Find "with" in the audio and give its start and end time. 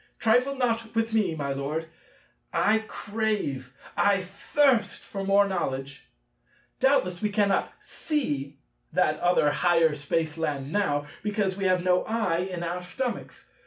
0.95-1.13